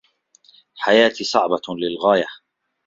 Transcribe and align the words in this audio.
حياتي 0.77 1.23
صعبة 1.23 1.61
للغاية. 1.69 2.27